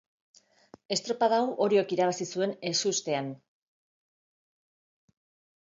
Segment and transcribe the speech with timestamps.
[0.95, 3.29] Estropada hau Oriok irabazi zuen ezustean.